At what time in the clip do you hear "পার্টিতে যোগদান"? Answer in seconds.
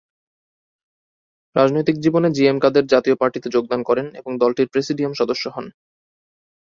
3.15-3.81